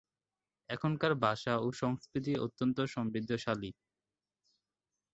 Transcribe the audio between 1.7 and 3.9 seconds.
সংস্কৃতি অত্যন্ত সমৃদ্ধশালী।